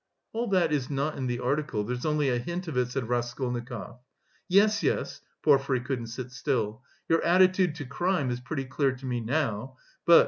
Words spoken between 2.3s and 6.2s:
hint of it," said Raskolnikov. "Yes, yes." Porfiry couldn't